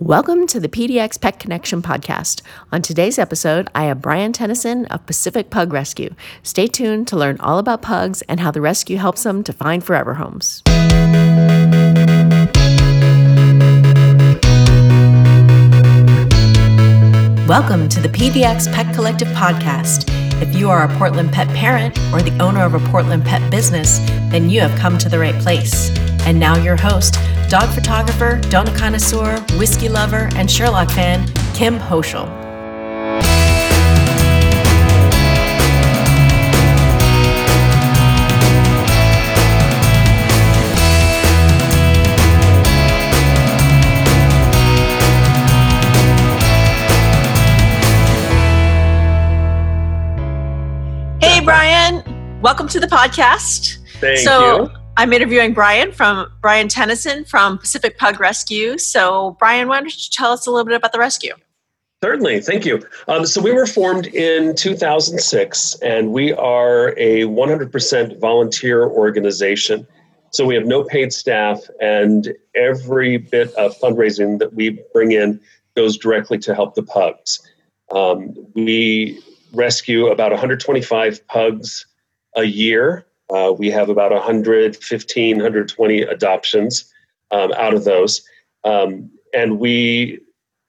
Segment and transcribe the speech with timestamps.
[0.00, 2.42] Welcome to the PDX Pet Connection podcast.
[2.70, 6.14] On today's episode, I have Brian Tennyson of Pacific Pug Rescue.
[6.42, 9.82] Stay tuned to learn all about pugs and how the rescue helps them to find
[9.82, 10.62] forever homes.
[17.48, 20.12] Welcome to the PDX Pet Collective podcast.
[20.42, 24.00] If you are a Portland pet parent or the owner of a Portland pet business,
[24.30, 25.88] then you have come to the right place.
[26.26, 27.14] And now, your host,
[27.48, 32.26] dog photographer, donut connoisseur, whiskey lover, and Sherlock fan, Kim Hoschel.
[51.20, 52.02] Hey, Brian.
[52.42, 53.78] Welcome to the podcast.
[54.00, 54.85] Thank so, you.
[54.98, 58.78] I'm interviewing Brian from Brian Tennyson from Pacific Pug Rescue.
[58.78, 61.34] So, Brian, why don't you tell us a little bit about the rescue?
[62.02, 62.82] Certainly, thank you.
[63.06, 69.86] Um, so we were formed in 2006, and we are a 100% volunteer organization.
[70.30, 75.40] So we have no paid staff, and every bit of fundraising that we bring in
[75.74, 77.40] goes directly to help the pugs.
[77.90, 79.22] Um, we
[79.52, 81.86] rescue about 125 pugs
[82.34, 86.92] a year uh, we have about 115, 120 adoptions
[87.30, 88.22] um, out of those.
[88.64, 90.20] Um, and we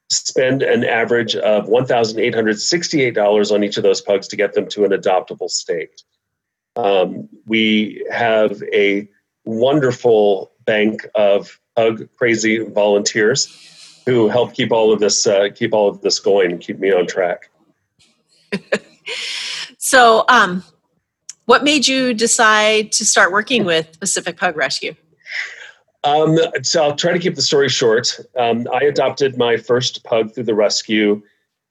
[0.10, 4.92] spend an average of $1,868 on each of those pugs to get them to an
[4.92, 6.04] adoptable state.
[6.76, 9.10] Um, we have a
[9.46, 15.90] wonderful bank of pug crazy volunteers who help keep all of this uh, keep all
[15.90, 17.50] of this going keep me on track.
[19.78, 20.64] so, um,
[21.48, 24.94] what made you decide to start working with Pacific Pug Rescue?
[26.04, 28.20] Um, so I'll try to keep the story short.
[28.38, 31.22] Um, I adopted my first pug through the rescue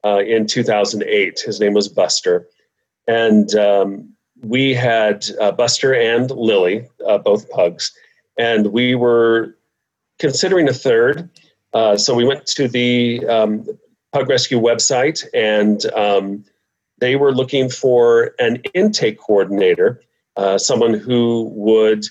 [0.05, 1.41] uh, in 2008.
[1.41, 2.49] His name was Buster.
[3.07, 7.93] And um, we had uh, Buster and Lily, uh, both pugs.
[8.39, 9.57] And we were
[10.19, 11.29] considering a third.
[11.75, 13.67] Uh, so we went to the um,
[14.13, 16.45] Pug Rescue website and um,
[16.99, 20.01] they were looking for an intake coordinator,
[20.37, 22.05] uh, someone who would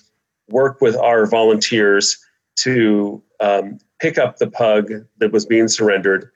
[0.49, 2.17] work with our volunteers
[2.57, 6.29] to um, pick up the pug that was being surrendered,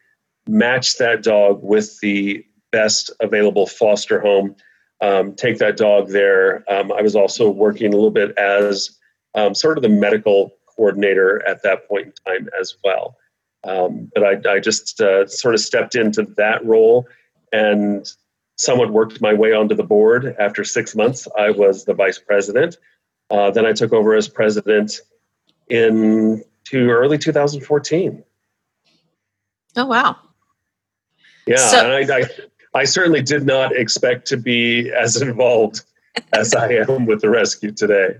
[0.48, 4.56] match that dog with the best available foster home,
[5.02, 6.64] um, take that dog there.
[6.72, 8.98] Um, I was also working a little bit as
[9.36, 13.16] um, sort of the medical coordinator at that point in time as well.
[13.64, 17.08] Um, but I, I just uh, sort of stepped into that role
[17.52, 18.10] and
[18.60, 20.36] somewhat worked my way onto the board.
[20.38, 22.78] After six months, I was the vice president.
[23.32, 25.00] Uh, then I took over as president
[25.70, 28.24] in to early 2014.
[29.76, 30.18] Oh wow!
[31.48, 32.24] Yeah, so- and I, I,
[32.74, 35.84] I certainly did not expect to be as involved
[36.34, 38.18] as I am with the rescue today.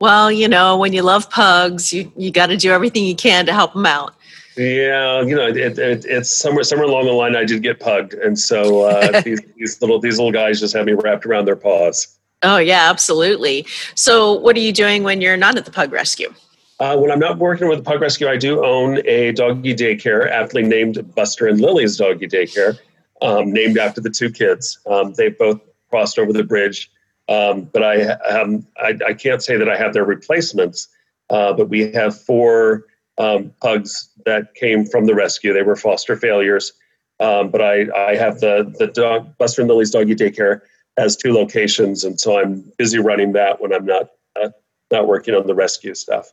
[0.00, 3.46] Well, you know, when you love pugs, you you got to do everything you can
[3.46, 4.13] to help them out.
[4.56, 8.14] Yeah, you know, it, it, it's somewhere somewhere along the line I did get pugged,
[8.14, 11.56] and so uh, these, these little these little guys just have me wrapped around their
[11.56, 12.16] paws.
[12.42, 13.66] Oh yeah, absolutely.
[13.96, 16.32] So, what are you doing when you're not at the pug rescue?
[16.78, 20.30] Uh, when I'm not working with the pug rescue, I do own a doggy daycare,
[20.30, 22.78] aptly named Buster and Lily's Doggy Daycare,
[23.22, 24.78] um, named after the two kids.
[24.86, 26.90] Um, they both crossed over the bridge,
[27.28, 30.88] um, but I, um, I, I can't say that I have their replacements.
[31.30, 32.84] Uh, but we have four
[33.18, 35.52] um, pugs that came from the rescue.
[35.52, 36.72] They were foster failures.
[37.20, 40.60] Um, but I, I have the, the dog, Buster and Lily's Doggy Daycare
[40.96, 42.04] has two locations.
[42.04, 44.10] And so I'm busy running that when I'm not,
[44.40, 44.50] uh,
[44.90, 46.32] not working on the rescue stuff.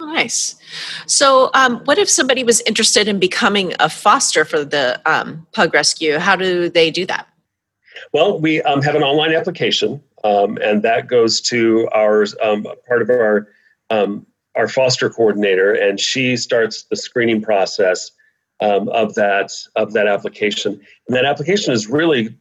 [0.00, 0.56] Oh, nice.
[1.06, 5.72] So, um, what if somebody was interested in becoming a foster for the um, pug
[5.72, 6.18] rescue?
[6.18, 7.28] How do they do that?
[8.12, 13.02] Well, we um, have an online application, um, and that goes to our um, part
[13.02, 13.48] of our
[13.90, 18.10] um, our foster coordinator, and she starts the screening process
[18.60, 20.80] um, of that of that application.
[21.08, 22.36] And that application is really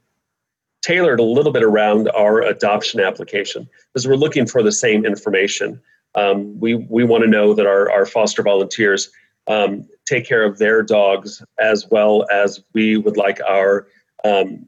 [0.81, 5.81] tailored a little bit around our adoption application because we're looking for the same information.
[6.15, 9.09] Um, we we want to know that our, our foster volunteers
[9.47, 13.87] um, take care of their dogs as well as we would like our
[14.23, 14.67] um,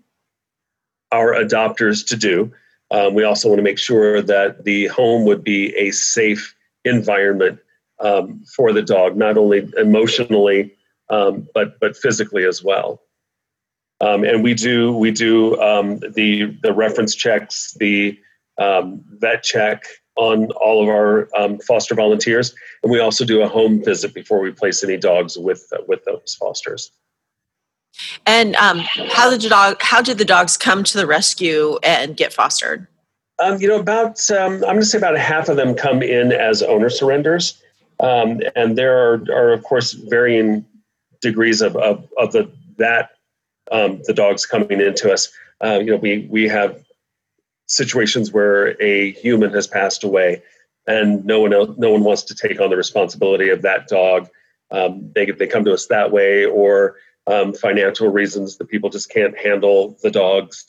[1.11, 2.51] our adopters to do.
[2.91, 6.54] Um, we also want to make sure that the home would be a safe
[6.85, 7.59] environment
[7.99, 10.75] um, for the dog, not only emotionally
[11.09, 13.01] um, but but physically as well.
[14.01, 18.17] Um, and we do we do um, the the reference checks, the
[18.57, 19.83] um, vet check,
[20.15, 21.29] on all of our
[21.67, 22.53] foster volunteers,
[22.83, 26.03] and we also do a home visit before we place any dogs with uh, with
[26.05, 26.91] those fosters.
[28.25, 29.81] And how did the dog?
[29.81, 32.87] How did the dogs come to the rescue and get fostered?
[33.39, 36.31] Um, you know, about um, I'm going to say about half of them come in
[36.31, 37.61] as owner surrenders,
[37.99, 40.65] um, and there are, are of course varying
[41.21, 43.11] degrees of of, of the that
[43.71, 45.31] um, the dogs coming into us.
[45.61, 46.81] Uh, you know, we we have
[47.67, 50.41] situations where a human has passed away,
[50.87, 54.29] and no one else, no one wants to take on the responsibility of that dog.
[54.71, 56.97] Um, they they come to us that way, or
[57.27, 60.65] um, financial reasons that people just can't handle the dogs.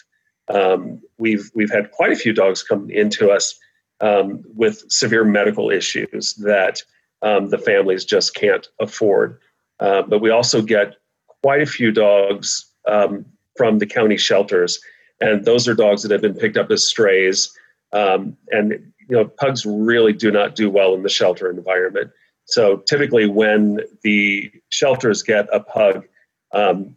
[0.49, 3.59] Um, we've we've had quite a few dogs come into us
[4.01, 6.83] um, with severe medical issues that
[7.23, 9.39] um, the families just can't afford.
[9.81, 10.97] Uh, but we also get
[11.43, 13.25] quite a few dogs um,
[13.57, 14.79] from the county shelters,
[15.21, 17.53] and those are dogs that have been picked up as strays.
[17.93, 18.73] Um, and
[19.09, 22.11] you know, pugs really do not do well in the shelter environment.
[22.45, 26.07] So typically, when the shelters get a pug,
[26.53, 26.97] um,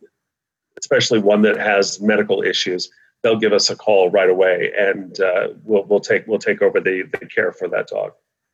[0.79, 2.89] especially one that has medical issues,
[3.23, 6.79] they'll give us a call right away, and uh, we'll we'll take we'll take over
[6.79, 8.13] the the care for that dog.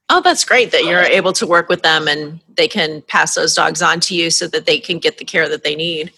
[0.09, 3.55] Oh, that's great that you're able to work with them and they can pass those
[3.55, 6.13] dogs on to you so that they can get the care that they need.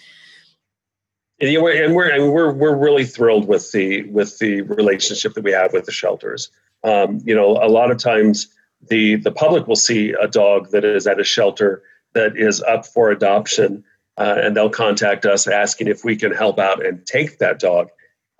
[1.39, 5.43] And, know, and we're and we're we're really thrilled with the with the relationship that
[5.43, 6.51] we have with the shelters.
[6.83, 8.47] Um, you know, a lot of times
[8.89, 11.83] the the public will see a dog that is at a shelter
[12.13, 13.83] that is up for adoption,
[14.17, 17.89] uh, and they'll contact us asking if we can help out and take that dog.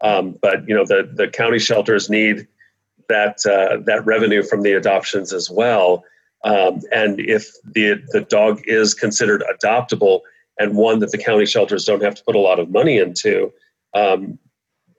[0.02, 2.48] Um, but you know, the the county shelters need
[3.10, 6.04] that uh, that revenue from the adoptions as well.
[6.44, 10.22] Um, and if the the dog is considered adoptable
[10.60, 13.52] and one that the county shelters don't have to put a lot of money into,
[13.94, 14.38] um,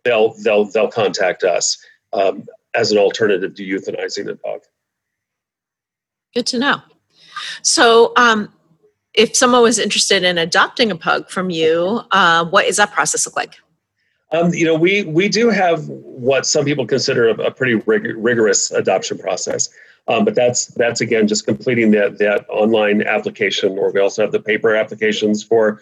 [0.05, 1.79] they'll they'll they'll contact us
[2.13, 4.61] um, as an alternative to euthanizing a dog.
[6.35, 6.83] Good to know.
[7.63, 8.53] So, um,
[9.15, 13.27] if someone was interested in adopting a pug from you, uh, what is that process
[13.27, 13.59] look like?
[14.31, 18.17] Um, you know, we we do have what some people consider a, a pretty rig-
[18.17, 19.71] rigorous adoption process,
[20.07, 24.33] um, but that's that's again just completing that that online application, or we also have
[24.33, 25.81] the paper applications for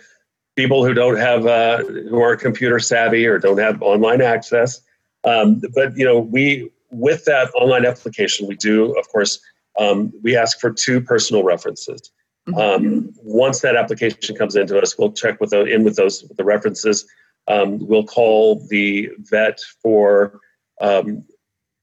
[0.55, 4.81] people who don't have uh, who aren't computer savvy or don't have online access.
[5.25, 9.41] Um, but you know, we with that online application, we do of course
[9.77, 12.13] um, we ask for two personal references.
[12.49, 12.59] Mm-hmm.
[12.61, 16.37] Um, once that application comes into us, we'll check with the, in with those with
[16.37, 17.05] the references
[17.49, 20.41] um, we'll call the vet for
[20.81, 21.25] um,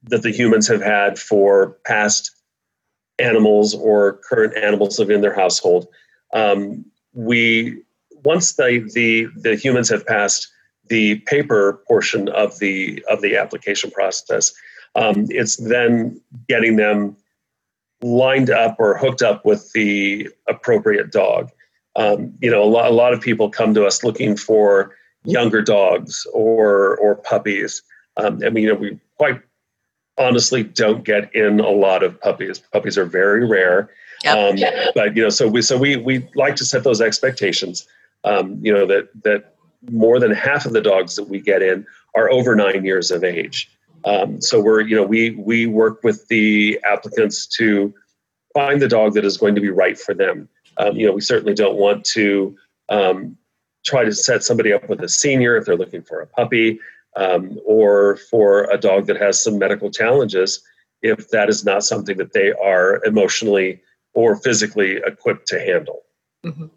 [0.04, 2.32] that the humans have had for past
[3.20, 5.88] animals or current animals living in their household.
[6.34, 7.82] Um, we
[8.24, 10.50] once the, the the humans have passed
[10.90, 14.54] the paper portion of the of the application process,
[14.96, 17.16] um, it's then getting them
[18.02, 21.50] lined up or hooked up with the appropriate dog.
[21.96, 25.62] Um, you know, a lot, a lot of people come to us looking for younger
[25.62, 27.82] dogs or or puppies.
[28.18, 29.42] Um, I mean, you know, we quite
[30.18, 32.60] honestly don't get in a lot of puppies.
[32.60, 33.90] Puppies are very rare.
[34.24, 34.38] Yep.
[34.38, 37.88] Um, but you know, so we so we we like to set those expectations.
[38.24, 39.56] Um, you know that that
[39.92, 41.86] more than half of the dogs that we get in
[42.16, 43.70] are over nine years of age.
[44.06, 47.94] Um, so we're you know we we work with the applicants to
[48.54, 50.48] find the dog that is going to be right for them.
[50.78, 52.56] Um, you know, we certainly don't want to
[52.90, 53.38] um,
[53.84, 56.80] try to set somebody up with a senior if they're looking for a puppy
[57.16, 60.64] um, or for a dog that has some medical challenges
[61.02, 63.82] if that is not something that they are emotionally
[64.14, 66.04] or physically equipped to handle.
[66.46, 66.68] Mm-hmm.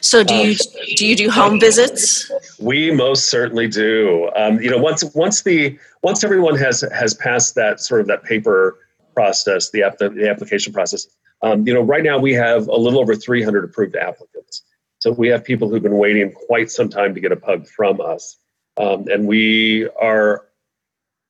[0.00, 0.56] So do you um,
[0.96, 2.30] do you do home visits?
[2.60, 4.30] We most certainly do.
[4.36, 8.22] Um, you know, once once the once everyone has has passed that sort of that
[8.24, 8.78] paper
[9.14, 11.06] process, the app, the, the application process.
[11.42, 14.62] Um, you know, right now we have a little over 300 approved applicants.
[15.02, 18.00] So we have people who've been waiting quite some time to get a pug from
[18.00, 18.36] us.
[18.76, 20.46] Um, and we are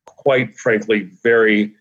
[0.04, 1.74] quite frankly very,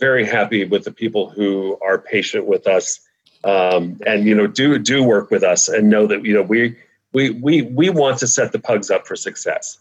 [0.00, 2.98] very happy with the people who are patient with us
[3.44, 6.76] um, and you know do do work with us and know that you know we
[7.12, 9.78] we we we want to set the pugs up for success.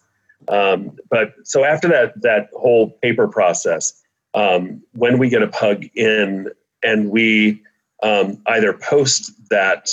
[0.48, 4.00] Um, but so after that that whole paper process,
[4.36, 6.52] um, when we get a pug in
[6.84, 7.64] and we
[8.04, 9.90] um, either post that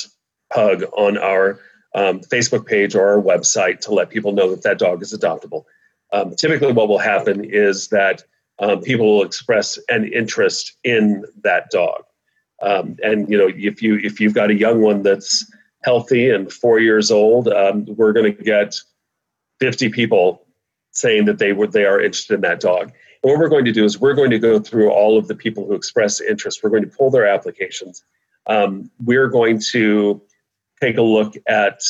[0.53, 1.59] pug on our
[1.95, 5.65] um, Facebook page or our website to let people know that that dog is adoptable.
[6.13, 8.23] Um, typically, what will happen is that
[8.59, 12.05] um, people will express an interest in that dog,
[12.63, 15.51] um, and you know, if you if you've got a young one that's
[15.83, 18.77] healthy and four years old, um, we're going to get
[19.61, 20.47] 50 people
[20.93, 22.93] saying that they were they are interested in that dog.
[23.23, 25.67] what we're going to do is we're going to go through all of the people
[25.67, 26.63] who express interest.
[26.63, 28.05] We're going to pull their applications.
[28.47, 30.21] Um, we're going to
[30.83, 31.81] take a look at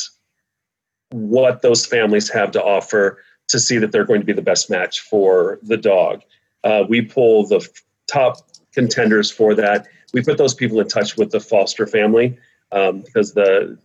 [1.10, 3.18] what those families have to offer
[3.48, 6.22] to see that they're going to be the best match for the dog.
[6.64, 7.66] Uh, we pull the
[8.06, 8.36] top
[8.72, 9.86] contenders for that.
[10.12, 12.38] We put those people in touch with the foster family
[12.70, 13.78] um, because the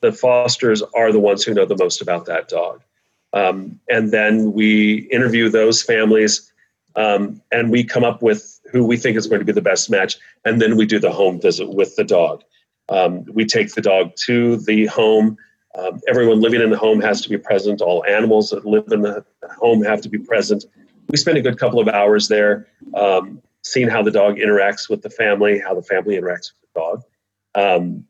[0.00, 2.82] the fosters are the ones who know the most about that dog.
[3.32, 6.52] Um, and then we interview those families
[6.96, 9.90] um, and we come up with who we think is going to be the best
[9.90, 10.16] match.
[10.44, 12.42] And then we do the home visit with the dog.
[12.88, 15.36] Um, we take the dog to the home.
[15.78, 17.80] Um, everyone living in the home has to be present.
[17.80, 19.24] All animals that live in the
[19.58, 20.64] home have to be present.
[21.08, 25.02] We spend a good couple of hours there, um, seeing how the dog interacts with
[25.02, 27.02] the family, how the family interacts with the dog.
[27.54, 28.04] Um,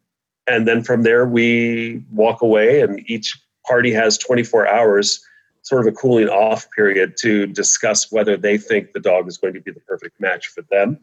[0.47, 5.25] and then from there, we walk away, and each party has 24 hours,
[5.62, 9.55] sort of a cooling off period to discuss whether they think the dog is going
[9.55, 10.99] to be the perfect match for them.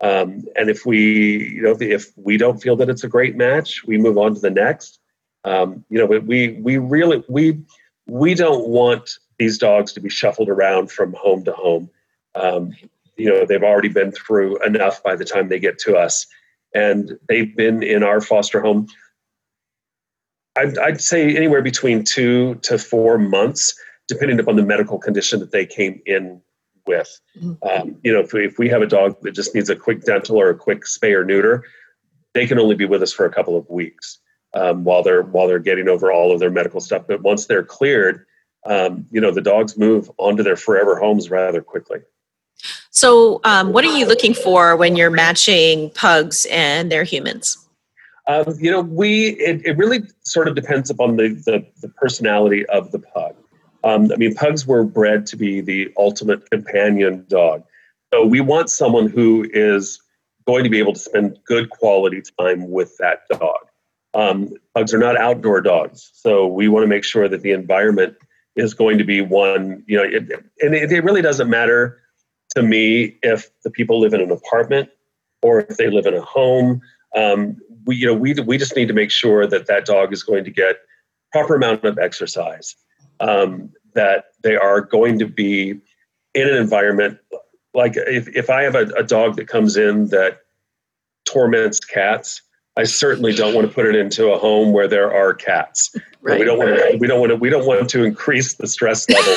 [0.00, 3.84] Um, and if we, you know, if we don't feel that it's a great match,
[3.84, 5.00] we move on to the next.
[5.44, 7.60] Um, you know, we we really we
[8.06, 11.90] we don't want these dogs to be shuffled around from home to home.
[12.34, 12.74] Um,
[13.16, 16.26] you know, they've already been through enough by the time they get to us,
[16.74, 18.86] and they've been in our foster home.
[20.56, 23.74] I'd, I'd say anywhere between two to four months,
[24.06, 26.40] depending upon the medical condition that they came in
[26.88, 27.20] with.
[27.40, 27.68] Mm-hmm.
[27.68, 30.02] Um, you know, if we, if we have a dog that just needs a quick
[30.02, 31.62] dental or a quick spay or neuter,
[32.34, 34.18] they can only be with us for a couple of weeks
[34.54, 37.04] um, while they're while they're getting over all of their medical stuff.
[37.06, 38.26] But once they're cleared,
[38.66, 42.00] um, you know, the dogs move onto their forever homes rather quickly.
[42.90, 47.56] So, um, what are you looking for when you're matching pugs and their humans?
[48.26, 52.66] Um, you know, we it, it really sort of depends upon the, the, the personality
[52.66, 53.34] of the pug.
[53.88, 57.64] Um, I mean, pugs were bred to be the ultimate companion dog.
[58.12, 59.98] So we want someone who is
[60.46, 63.56] going to be able to spend good quality time with that dog.
[64.12, 68.16] Um, pugs are not outdoor dogs, so we want to make sure that the environment
[68.56, 69.84] is going to be one.
[69.86, 71.98] You know, it, and it, it really doesn't matter
[72.56, 74.90] to me if the people live in an apartment
[75.42, 76.82] or if they live in a home.
[77.16, 80.22] Um, we, you know, we we just need to make sure that that dog is
[80.22, 80.76] going to get
[81.32, 82.76] proper amount of exercise
[83.20, 85.80] um, that they are going to be
[86.34, 87.18] in an environment
[87.74, 90.40] like if, if I have a, a dog that comes in that
[91.24, 92.42] torments cats,
[92.76, 95.94] I certainly don't want to put it into a home where there are cats.
[96.20, 96.40] Right.
[96.40, 96.98] We don't want to.
[96.98, 97.36] We don't want to.
[97.36, 99.32] We don't want to increase the stress level.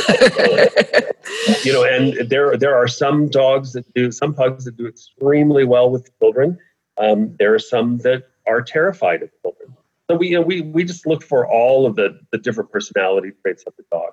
[1.64, 5.64] you know, and there there are some dogs that do some pugs that do extremely
[5.64, 6.58] well with children.
[6.98, 9.78] Um, there are some that are terrified of children.
[10.12, 13.32] So we, you know, we, we just look for all of the, the different personality
[13.41, 14.12] traits of the dog.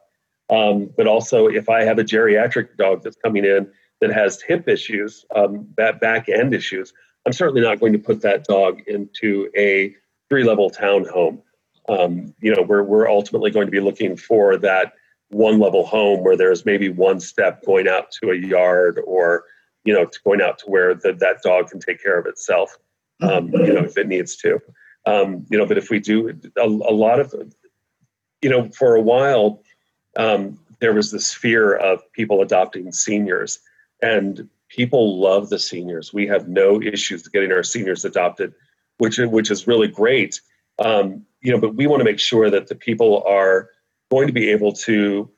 [0.49, 3.69] Um, but also, if I have a geriatric dog that's coming in
[4.01, 6.93] that has hip issues, um, that back end issues,
[7.27, 9.93] I'm certainly not going to put that dog into a
[10.29, 11.43] three level townhome.
[11.89, 14.93] Um, you know, we're, we're ultimately going to be looking for that
[15.31, 19.43] one level home where there's maybe one step going out to a yard or,
[19.85, 22.79] you know, going out to where the, that dog can take care of itself,
[23.21, 24.61] um, you know, if it needs to.
[25.09, 27.35] Um, you know, but if we do a, a, lot of,
[28.43, 29.63] you know, for a while,
[30.19, 33.59] um, there was this fear of people adopting seniors,
[34.03, 36.13] and people love the seniors.
[36.13, 38.53] We have no issues getting our seniors adopted,
[38.99, 40.43] which which is really great.
[40.79, 43.71] Um, you know, but we want to make sure that the people are
[44.11, 45.31] going to be able to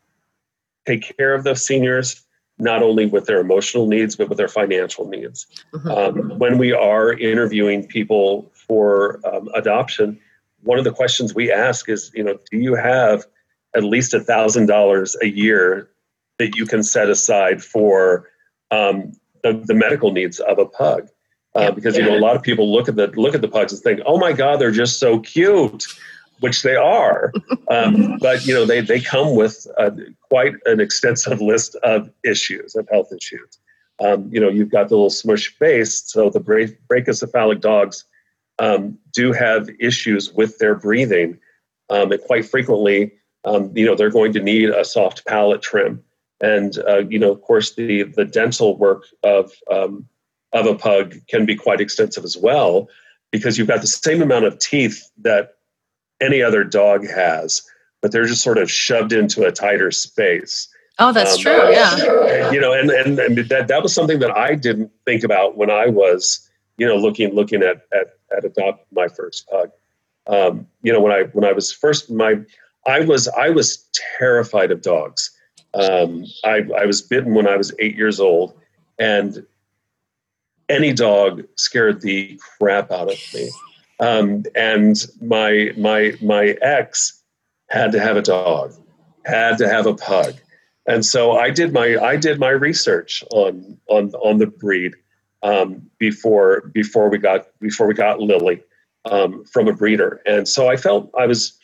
[0.84, 2.24] take care of those seniors
[2.60, 5.46] not only with their emotional needs but with their financial needs.
[5.72, 5.90] Mm-hmm.
[5.90, 10.18] Um, when we are interviewing people for um, adoption,
[10.62, 13.24] one of the questions we ask is, you know, do you have
[13.74, 15.90] at least a thousand dollars a year
[16.38, 18.28] that you can set aside for
[18.70, 19.12] um,
[19.42, 21.08] the, the, medical needs of a pug?
[21.54, 23.72] Uh, because you know a lot of people look at the look at the pugs
[23.72, 25.84] and think, "Oh my God, they're just so cute,"
[26.40, 27.32] which they are.
[27.70, 29.90] Um, but you know they they come with uh,
[30.28, 33.58] quite an extensive list of issues of health issues.
[34.00, 38.04] Um, you know you've got the little smush face, so the bra- brachycephalic dogs
[38.60, 41.38] um, do have issues with their breathing.
[41.88, 43.12] Um, and quite frequently,
[43.44, 46.04] um, you know, they're going to need a soft palate trim.
[46.40, 50.06] And, uh, you know, of course, the, the dental work of, um,
[50.52, 52.88] of a pug can be quite extensive as well,
[53.32, 55.54] because you've got the same amount of teeth that
[56.20, 57.62] any other dog has,
[58.00, 60.68] but they're just sort of shoved into a tighter space.
[60.98, 61.70] Oh, that's um, true.
[61.70, 62.50] Yeah.
[62.50, 65.70] You know, and, and, and that, that was something that I didn't think about when
[65.70, 66.46] I was,
[66.76, 69.70] you know, looking, looking at, at had adopted my first pug.
[70.26, 72.40] Um, you know, when I when I was first my
[72.86, 75.30] I was I was terrified of dogs.
[75.74, 78.54] Um, I, I was bitten when I was eight years old,
[78.98, 79.44] and
[80.68, 83.50] any dog scared the crap out of me.
[84.00, 87.22] Um, and my my my ex
[87.68, 88.72] had to have a dog,
[89.26, 90.34] had to have a pug,
[90.86, 94.94] and so I did my I did my research on on on the breed
[95.42, 98.62] um, before before we got before we got Lily
[99.04, 101.58] um, from a breeder, and so I felt I was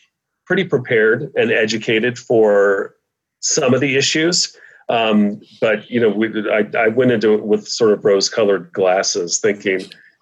[0.45, 2.95] pretty prepared and educated for
[3.41, 4.55] some of the issues.
[4.89, 9.39] Um, but you know, we, I, I went into it with sort of rose-colored glasses,
[9.39, 9.81] thinking,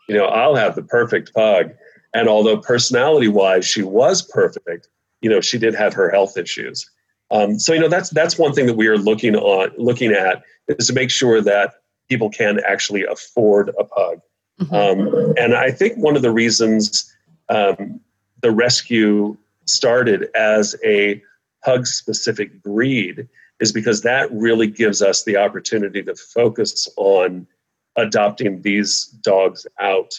[0.09, 1.71] you know, I'll have the perfect pug.
[2.15, 4.87] And although personality-wise she was perfect,
[5.21, 6.89] you know, she did have her health issues.
[7.29, 10.43] Um, so you know, that's that's one thing that we are looking on looking at
[10.67, 11.73] is to make sure that
[12.09, 14.21] people can actually afford a pug.
[14.61, 14.73] Mm-hmm.
[14.73, 17.13] Um, and I think one of the reasons
[17.49, 17.99] um,
[18.41, 21.21] the rescue started as a
[21.63, 23.27] pug specific breed
[23.59, 27.47] is because that really gives us the opportunity to focus on
[27.95, 30.13] adopting these dogs out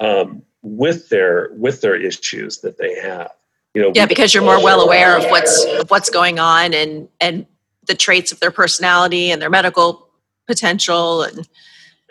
[0.00, 3.30] um, with their with their issues that they have.
[3.74, 7.08] You know, yeah, because you're more well aware of what's of what's going on and
[7.20, 7.46] and
[7.86, 10.08] the traits of their personality and their medical
[10.46, 11.48] potential and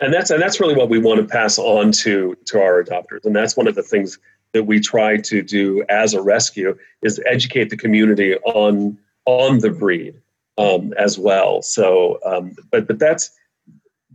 [0.00, 3.24] and that's and that's really what we want to pass on to to our adopters
[3.24, 4.18] and that's one of the things
[4.52, 9.70] that we try to do as a rescue is educate the community on on the
[9.70, 10.14] breed
[10.58, 11.62] um, as well.
[11.62, 13.30] So, um, but but that's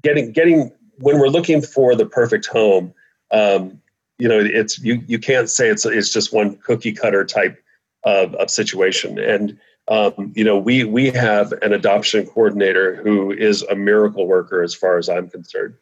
[0.01, 2.93] getting getting when we're looking for the perfect home.
[3.31, 3.81] Um,
[4.17, 7.61] you know, it's you you can't say it's it's just one cookie cutter type
[8.03, 9.17] of, of situation.
[9.17, 9.57] And
[9.88, 14.75] um, you know, we we have an adoption coordinator who is a miracle worker as
[14.75, 15.75] far as I'm concerned.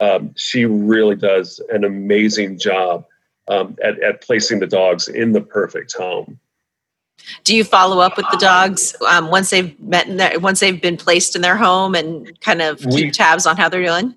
[0.00, 3.06] Um, she really does an amazing job
[3.48, 6.38] um, at, at placing the dogs in the perfect home.
[7.44, 10.80] Do you follow up with the dogs um, once they've met in their, once they've
[10.80, 14.14] been placed in their home and kind of keep we, tabs on how they're doing?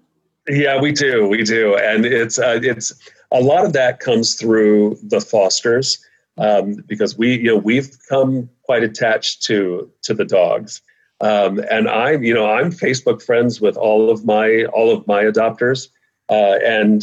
[0.51, 2.93] Yeah, we do, we do, and it's uh, it's
[3.31, 6.05] a lot of that comes through the fosters
[6.38, 10.82] um, because we you know we've come quite attached to to the dogs,
[11.21, 15.23] um, and I'm you know I'm Facebook friends with all of my all of my
[15.23, 15.88] adopters,
[16.30, 17.02] uh, and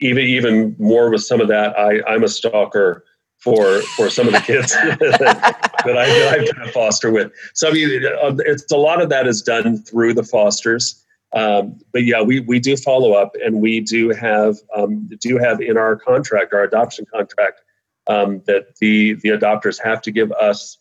[0.00, 3.04] even even more with some of that, I, I'm a stalker
[3.38, 7.30] for for some of the kids that, I, I've kind of foster with.
[7.54, 11.01] So I mean, uh, it's a lot of that is done through the fosters.
[11.34, 15.60] Um, but yeah, we, we do follow up, and we do have um, do have
[15.60, 17.62] in our contract, our adoption contract,
[18.06, 20.78] um, that the the adopters have to give us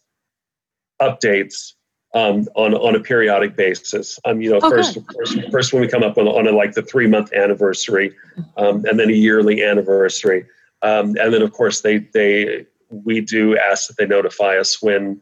[1.02, 1.74] updates
[2.14, 4.20] um, on on a periodic basis.
[4.26, 4.70] Um, you know, okay.
[4.70, 8.14] first, first, first when we come up on, on a, like the three month anniversary,
[8.58, 10.46] um, and then a yearly anniversary,
[10.82, 15.22] um, and then of course they they we do ask that they notify us when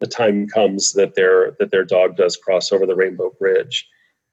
[0.00, 3.86] the time comes that their that their dog does cross over the Rainbow Bridge.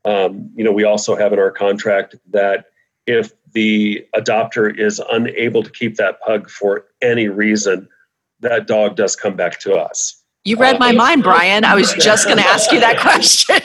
[0.07, 2.67] Um, you know, we also have in our contract that
[3.07, 7.89] if the adopter is unable to keep that pug for any reason,
[8.39, 10.23] that dog does come back to us.
[10.45, 11.65] You read my mind, Brian.
[11.65, 13.59] I was just going to ask you that question.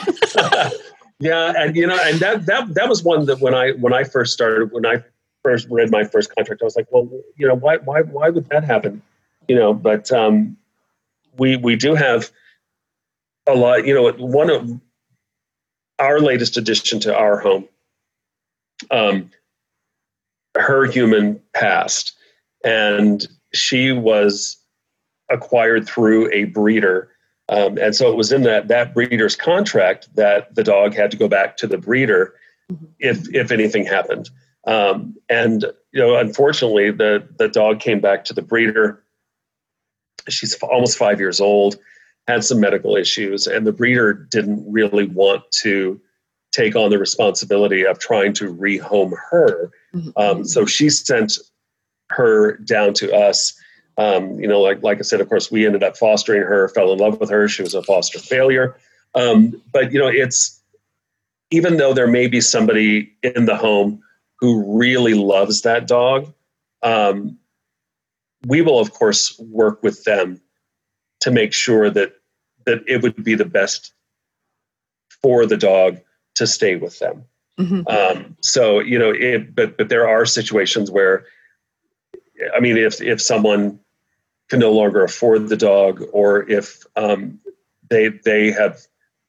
[1.21, 4.03] yeah, and you know, and that that that was one that when I when I
[4.03, 5.05] first started when I
[5.45, 8.49] first read my first contract, I was like, well, you know, why why why would
[8.49, 9.01] that happen?
[9.47, 10.57] You know, but um,
[11.39, 12.33] we we do have
[13.47, 13.87] a lot.
[13.87, 14.81] You know, one of
[16.03, 17.69] our latest addition to our home,
[18.91, 19.31] um,
[20.57, 22.15] her human passed,
[22.65, 24.57] and she was
[25.31, 27.09] acquired through a breeder.
[27.49, 31.17] Um, and so it was in that that breeder's contract that the dog had to
[31.17, 32.35] go back to the breeder
[32.71, 32.85] mm-hmm.
[32.99, 34.29] if if anything happened.
[34.67, 39.03] Um, and you know, unfortunately, the the dog came back to the breeder.
[40.29, 41.77] She's almost five years old,
[42.29, 46.01] had some medical issues, and the breeder didn't really want to
[46.53, 49.71] take on the responsibility of trying to rehome her.
[49.95, 50.11] Mm-hmm.
[50.17, 51.39] Um, so she sent
[52.11, 53.59] her down to us
[53.99, 56.93] um, you know, like like I said, of course, we ended up fostering her, fell
[56.93, 57.49] in love with her.
[57.49, 58.77] She was a foster failure.
[59.15, 60.61] Um, but you know, it's
[61.51, 64.03] even though there may be somebody in the home
[64.41, 66.33] who really loves that dog,
[66.83, 67.39] um,
[68.47, 70.41] we will of course work with them
[71.23, 72.13] to make sure that
[72.67, 73.93] that it would be the best
[75.21, 75.99] for the dog
[76.35, 77.25] to stay with them.
[77.59, 77.87] Mm-hmm.
[77.87, 81.27] Um, so you know, it, but but there are situations where,
[82.55, 83.79] I mean, if if someone
[84.49, 87.41] can no longer afford the dog or if um,
[87.89, 88.81] they they have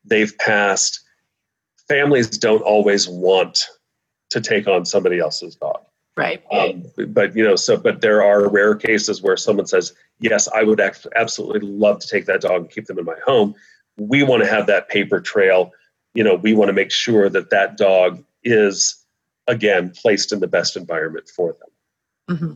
[0.03, 1.01] they've passed
[1.88, 3.65] families don't always want
[4.29, 5.83] to take on somebody else's dog
[6.15, 10.47] right um, but you know so but there are rare cases where someone says yes
[10.49, 10.80] i would
[11.15, 13.56] absolutely love to take that dog and keep them in my home
[13.97, 15.71] we want to have that paper trail.
[16.13, 19.04] You know, we want to make sure that that dog is
[19.47, 22.38] again placed in the best environment for them.
[22.38, 22.54] Mm-hmm.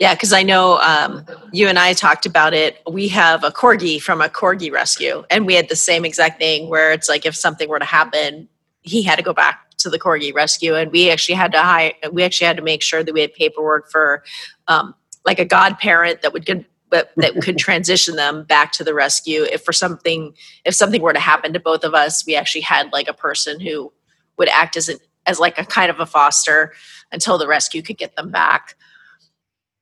[0.00, 2.82] Yeah, because I know um, you and I talked about it.
[2.90, 6.68] We have a corgi from a corgi rescue, and we had the same exact thing
[6.68, 8.48] where it's like if something were to happen,
[8.82, 11.92] he had to go back to the corgi rescue, and we actually had to hire.
[12.12, 14.24] We actually had to make sure that we had paperwork for
[14.66, 14.94] um,
[15.24, 19.42] like a godparent that would get but that could transition them back to the rescue
[19.42, 22.92] if for something if something were to happen to both of us we actually had
[22.92, 23.92] like a person who
[24.38, 26.72] would act as an as like a kind of a foster
[27.10, 28.76] until the rescue could get them back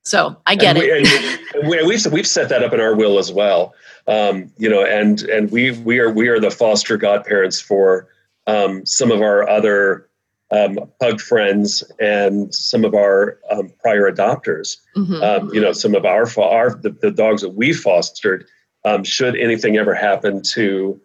[0.05, 1.41] so I get and it.
[1.63, 3.75] We, we, we've we've set that up in our will as well.
[4.07, 8.09] Um, you know, and and we we are we are the foster godparents for
[8.47, 10.09] um, some of our other
[10.51, 14.77] um, pug friends and some of our um, prior adopters.
[14.97, 15.23] Mm-hmm.
[15.23, 18.47] Um, you know, some of our our the, the dogs that we fostered.
[18.85, 21.01] Um, should anything ever happen to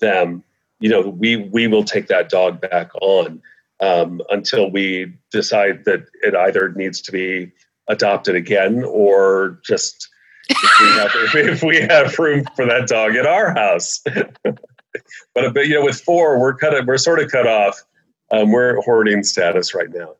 [0.00, 0.42] them,
[0.80, 3.42] you know, we we will take that dog back on
[3.80, 7.52] until we decide that it either needs to be
[7.88, 10.08] adopted again or just
[10.48, 11.10] if we have,
[11.52, 14.02] if we have room for that dog at our house.
[15.34, 16.86] but, but you know, with four, we're cut.
[16.86, 17.82] We're sort of cut off.
[18.30, 20.14] Um, we're hoarding status right now.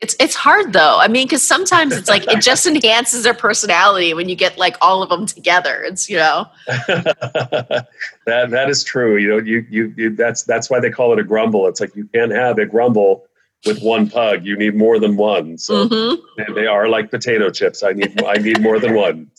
[0.00, 0.98] It's it's hard though.
[0.98, 4.76] I mean, because sometimes it's like it just enhances their personality when you get like
[4.82, 5.82] all of them together.
[5.84, 6.46] It's you know.
[6.66, 7.86] that
[8.26, 9.16] that is true.
[9.16, 11.66] You know, you, you you that's that's why they call it a grumble.
[11.66, 13.26] It's like you can't have a grumble
[13.64, 14.44] with one pug.
[14.44, 15.56] You need more than one.
[15.56, 16.54] So mm-hmm.
[16.54, 17.82] they are like potato chips.
[17.82, 19.30] I need I need more than one.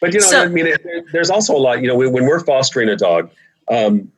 [0.00, 0.82] But you know, so, I mean, it,
[1.12, 1.82] there's also a lot.
[1.82, 3.30] You know, when we're fostering a dog,
[3.68, 4.10] um,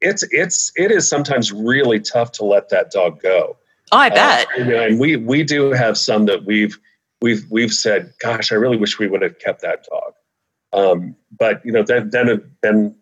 [0.00, 3.56] it's it's it is sometimes really tough to let that dog go.
[3.92, 4.46] Oh, I uh, bet.
[4.46, 6.78] Uh, and, and we we do have some that we've
[7.20, 10.12] we've we've said, "Gosh, I really wish we would have kept that dog."
[10.72, 12.94] Um, but you know, then then then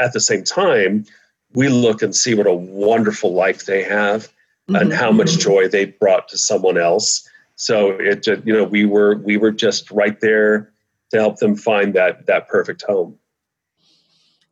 [0.00, 1.04] at the same time,
[1.54, 4.24] we look and see what a wonderful life they have
[4.68, 4.76] mm-hmm.
[4.76, 7.28] and how much joy they brought to someone else.
[7.56, 10.72] So it just, you know, we were we were just right there
[11.10, 13.18] to help them find that that perfect home.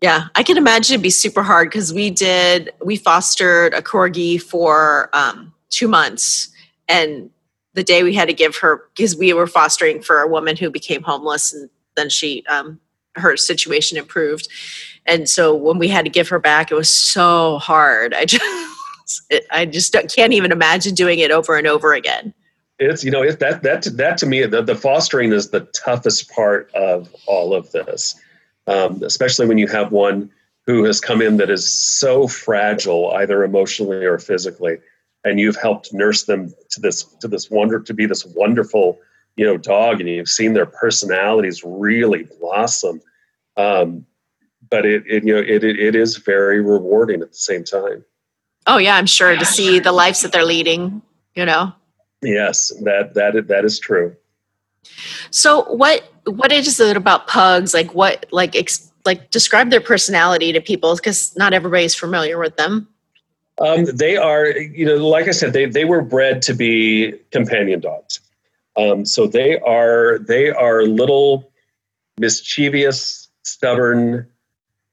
[0.03, 4.41] Yeah, I can imagine it'd be super hard because we did we fostered a corgi
[4.41, 6.51] for um, two months,
[6.89, 7.31] and
[7.73, 10.71] the day we had to give her because we were fostering for a woman who
[10.71, 12.79] became homeless, and then she um,
[13.15, 14.49] her situation improved,
[15.07, 18.13] and so when we had to give her back, it was so hard.
[18.13, 18.45] I just,
[19.51, 22.35] I just can't even imagine doing it over and over again.
[22.79, 26.31] It's you know it, that that that to me the, the fostering is the toughest
[26.31, 28.21] part of all of this,
[28.67, 30.31] um, especially when you have one
[30.67, 34.79] who has come in that is so fragile, either emotionally or physically,
[35.25, 38.99] and you've helped nurse them to this to this wonder to be this wonderful
[39.37, 43.01] you know dog, and you've seen their personalities really blossom.
[43.57, 44.05] Um,
[44.71, 48.05] but it, it you know it, it, it is very rewarding at the same time
[48.67, 51.03] oh yeah i'm sure to see the lives that they're leading
[51.35, 51.73] you know
[52.23, 54.15] yes that that that is true.
[55.31, 60.53] So what what is it about pugs like what like ex, like describe their personality
[60.53, 62.89] to people because not everybody's familiar with them.
[63.59, 67.81] Um, they are you know like i said they, they were bred to be companion
[67.81, 68.21] dogs.
[68.77, 71.51] Um, so they are they are little
[72.19, 74.27] mischievous stubborn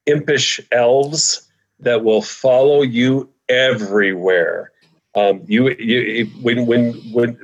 [0.06, 1.48] impish elves
[1.80, 4.72] that will follow you everywhere.
[5.14, 7.38] Um, you, you, when, when, when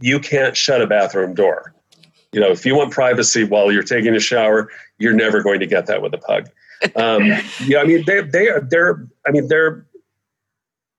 [0.00, 1.74] you can't shut a bathroom door,
[2.32, 5.66] you know, if you want privacy while you're taking a shower, you're never going to
[5.66, 6.48] get that with a pug.
[6.94, 7.26] Um,
[7.64, 9.84] yeah, I mean, they, they are, they're, I mean, they're,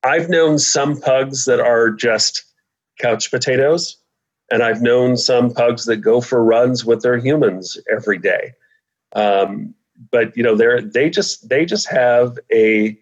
[0.04, 2.44] I've known some pugs that are just
[3.00, 3.98] couch potatoes,
[4.52, 8.54] and I've known some pugs that go for runs with their humans every day.
[9.14, 9.76] Um,
[10.10, 12.98] but you know they're they just they just have a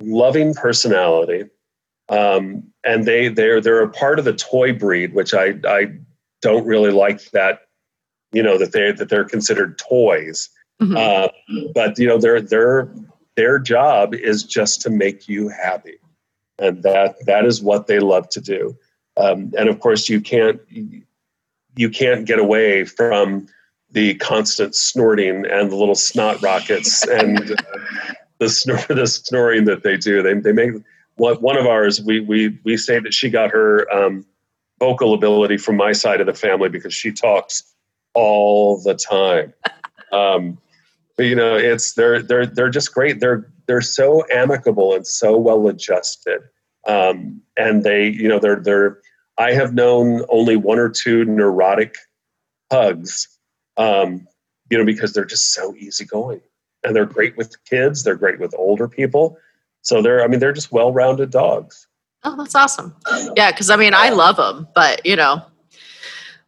[0.00, 1.44] loving personality
[2.08, 5.86] um, and they they're they're a part of the toy breed which i i
[6.42, 7.60] don't really like that
[8.32, 10.96] you know that they that they're considered toys mm-hmm.
[10.96, 11.28] uh,
[11.74, 12.92] but you know their their
[13.36, 15.98] their job is just to make you happy
[16.58, 18.76] and that that is what they love to do
[19.16, 20.60] um, and of course you can't
[21.76, 23.46] you can't get away from
[23.90, 27.54] the constant snorting and the little snot rockets and uh,
[28.38, 30.22] the snor- the snoring that they do.
[30.22, 30.72] They they make
[31.18, 32.00] one of ours.
[32.00, 34.24] We we we say that she got her um,
[34.78, 37.62] vocal ability from my side of the family because she talks
[38.14, 39.52] all the time.
[40.10, 40.56] Um,
[41.18, 43.20] but you know, it's they're they're they're just great.
[43.20, 46.40] They're they're so amicable and so well adjusted.
[46.86, 49.02] Um, and they, you know, they're they're.
[49.36, 51.96] I have known only one or two neurotic
[52.70, 53.38] pugs
[53.78, 54.26] um,
[54.70, 56.42] you know, because they're just so easygoing
[56.84, 58.04] and they're great with kids.
[58.04, 59.38] They're great with older people.
[59.82, 61.86] So they're, I mean, they're just well-rounded dogs.
[62.24, 62.94] Oh, that's awesome.
[63.36, 65.42] Yeah, because I mean, I love them, but you know,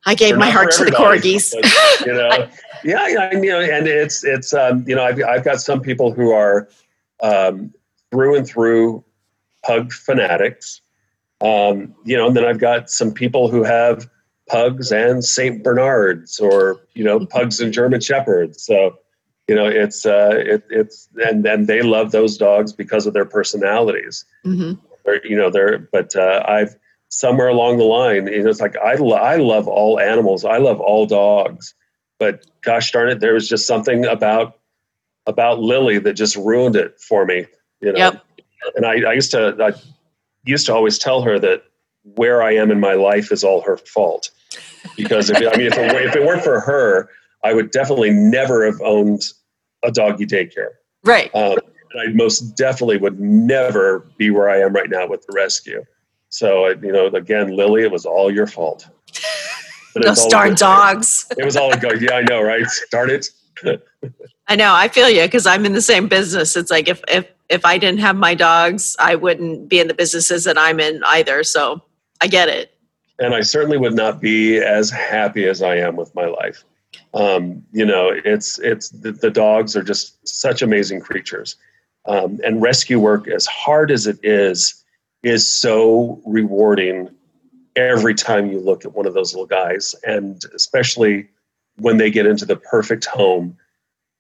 [0.07, 1.53] I gave my heart to the corgis.
[1.53, 2.49] But, you know,
[2.85, 6.13] yeah, yeah, you know, and it's it's um, you know, I've I've got some people
[6.13, 6.69] who are
[7.23, 7.73] um,
[8.11, 9.05] through and through
[9.65, 10.81] pug fanatics.
[11.41, 14.09] Um, you know, and then I've got some people who have
[14.49, 18.65] pugs and Saint Bernards, or you know, pugs and German shepherds.
[18.65, 18.99] So,
[19.51, 23.25] you know, it's uh, it, it's and and they love those dogs because of their
[23.25, 24.25] personalities.
[24.47, 24.75] Mm-hmm.
[25.05, 26.77] Or, you know, they're but uh, I've
[27.09, 30.45] somewhere along the line, you know, it's like I lo- I love all animals.
[30.45, 31.75] I love all dogs,
[32.21, 34.57] but gosh darn it, there was just something about
[35.27, 37.45] about Lily that just ruined it for me.
[37.81, 38.25] You know, yep.
[38.77, 39.73] and I, I used to I
[40.45, 41.65] used to always tell her that
[42.05, 44.31] where I am in my life is all her fault
[44.97, 47.11] because if I mean if it, if it weren't for her,
[47.43, 49.33] I would definitely never have owned
[49.83, 50.73] a doggy daycare.
[51.05, 51.35] Right.
[51.35, 51.59] Um,
[51.93, 55.85] and I most definitely would never be where I am right now with the rescue.
[56.29, 58.89] So you know, again, Lily, it was all your fault.
[59.95, 61.27] Those darn dogs.
[61.37, 61.91] It was all go.
[61.91, 62.65] Yeah, I know, right?
[62.93, 63.29] Darn it.
[64.47, 64.73] I know.
[64.73, 66.57] I feel you because I'm in the same business.
[66.57, 69.95] It's like if if if I didn't have my dogs, I wouldn't be in the
[69.95, 71.43] businesses that I'm in either.
[71.43, 71.83] So
[72.21, 72.73] I get it.
[73.19, 76.65] And I certainly would not be as happy as I am with my life.
[77.13, 81.57] Um, you know, it's it's the, the, dogs are just such amazing creatures,
[82.07, 84.85] um, and rescue work, as hard as it is,
[85.25, 87.11] is so rewarding
[87.75, 91.29] every time you look at one of those little guys, and especially
[91.79, 93.57] when they get into the perfect home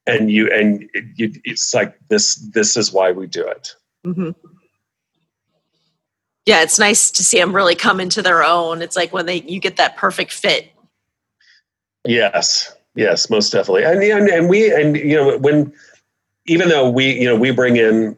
[0.08, 3.74] and you and it, you, it's like this this is why we do it.
[4.04, 4.30] Mm-hmm.
[6.46, 8.82] yeah it's nice to see them really come into their own.
[8.82, 10.72] It's like when they you get that perfect fit.
[12.04, 13.84] Yes yes most definitely.
[13.84, 15.72] And, and and we and you know when
[16.46, 18.16] even though we you know we bring in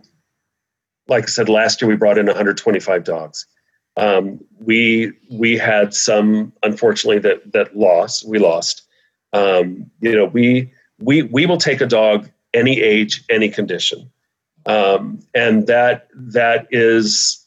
[1.08, 3.46] like i said last year we brought in 125 dogs.
[3.96, 8.82] Um, we we had some unfortunately that that lost we lost.
[9.35, 14.11] Um, you know, we we we will take a dog any age, any condition,
[14.66, 17.46] um, and that that is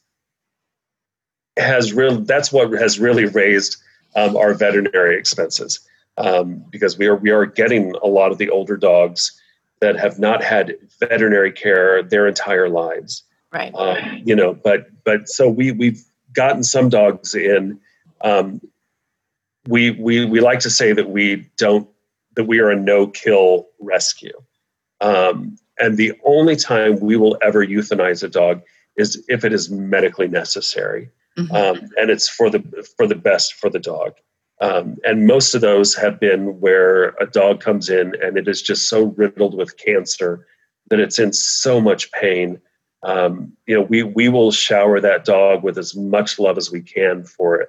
[1.58, 2.22] has real.
[2.22, 3.78] That's what has really raised
[4.16, 5.80] um, our veterinary expenses
[6.18, 9.40] um, because we are we are getting a lot of the older dogs
[9.82, 13.24] that have not had veterinary care their entire lives.
[13.52, 13.74] Right.
[13.76, 17.80] Um, you know, but but so we we've gotten some dogs in
[18.22, 18.62] um,
[19.68, 21.88] we we we like to say that we don't
[22.36, 24.38] that we are a no kill rescue.
[25.02, 28.62] Um, and the only time we will ever euthanize a dog
[28.98, 31.54] is if it is medically necessary, mm-hmm.
[31.54, 32.62] um, and it's for the
[32.96, 34.14] for the best for the dog.
[34.62, 38.62] Um, and most of those have been where a dog comes in and it is
[38.62, 40.48] just so riddled with cancer
[40.90, 42.60] that it's in so much pain.
[43.04, 46.82] Um, you know, we we will shower that dog with as much love as we
[46.82, 47.66] can for a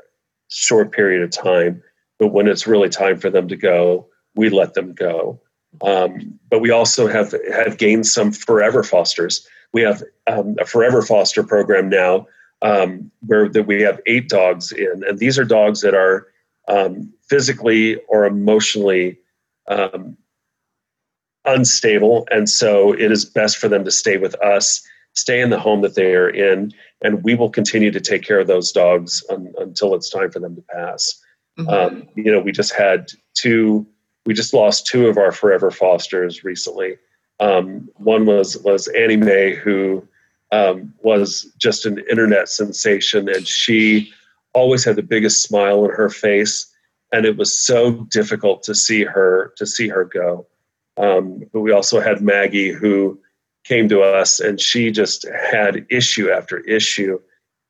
[0.48, 1.82] short period of time
[2.18, 5.40] but when it's really time for them to go, we let them go.
[5.82, 9.46] Um, but we also have have gained some forever fosters.
[9.72, 12.26] We have um, a forever foster program now
[12.62, 16.28] um, where that we have eight dogs in, and these are dogs that are
[16.68, 19.18] um, physically or emotionally
[19.68, 20.16] um,
[21.44, 25.58] unstable, and so it is best for them to stay with us, stay in the
[25.58, 29.24] home that they are in, and we will continue to take care of those dogs
[29.30, 31.22] un- until it's time for them to pass.
[31.58, 31.70] Mm-hmm.
[31.70, 33.86] Um, you know, we just had two.
[34.26, 36.96] We just lost two of our forever fosters recently.
[37.38, 40.06] Um, one was was Annie Mae, who
[40.52, 44.12] um, was just an internet sensation, and she
[44.56, 46.66] always had the biggest smile on her face,
[47.12, 50.46] and it was so difficult to see her to see her go.
[50.96, 53.20] Um, but we also had Maggie, who
[53.64, 57.20] came to us, and she just had issue after issue.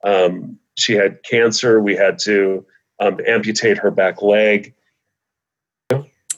[0.04, 1.80] Um, she had cancer.
[1.80, 2.64] We had to
[3.00, 4.72] um, amputate her back leg.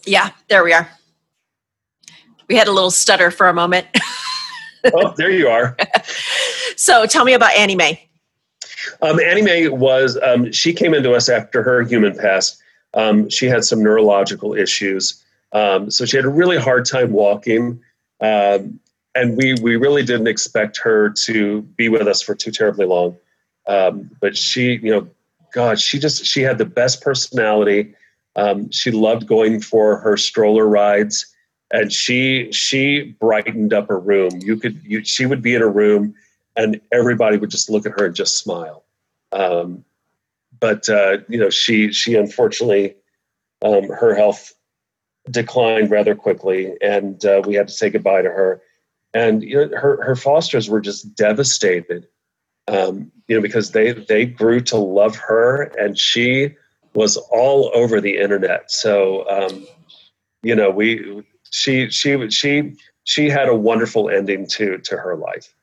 [0.06, 0.88] Yeah, there we are.
[2.48, 3.86] We had a little stutter for a moment.
[4.94, 5.76] oh, there you are.
[6.76, 8.07] so tell me about Annie Mae.
[9.00, 12.60] Um, Annie Mae was, um, she came into us after her human passed.
[12.94, 15.22] Um, she had some neurological issues.
[15.52, 17.80] Um, so she had a really hard time walking.
[18.20, 18.80] Um,
[19.14, 23.16] and we, we really didn't expect her to be with us for too terribly long.
[23.66, 25.08] Um, but she, you know,
[25.52, 27.94] God, she just she had the best personality.
[28.70, 31.26] She loved going for her stroller rides,
[31.72, 34.30] and she she brightened up a room.
[34.40, 36.14] You could you, she would be in a room,
[36.56, 38.84] and everybody would just look at her and just smile.
[39.32, 39.84] Um,
[40.60, 42.96] but uh, you know, she she unfortunately
[43.62, 44.52] um, her health
[45.30, 48.62] declined rather quickly, and uh, we had to say goodbye to her.
[49.14, 52.06] And you know, her her fosters were just devastated,
[52.66, 56.56] um, you know, because they they grew to love her, and she
[56.94, 58.70] was all over the internet.
[58.70, 59.66] So, um,
[60.42, 65.54] you know, we she she she she had a wonderful ending to to her life.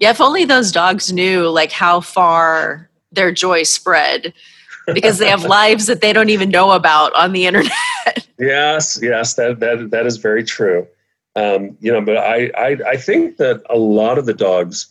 [0.00, 4.32] Yeah, if only those dogs knew like how far their joy spread
[4.86, 7.72] because they have lives that they don't even know about on the internet.
[8.38, 10.86] yes, yes, that that that is very true.
[11.36, 14.88] Um, you know, but I, I I think that a lot of the dogs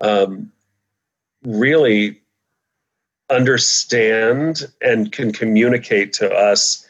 [0.00, 0.50] um,
[1.44, 2.20] really
[3.30, 6.86] understand and can communicate to us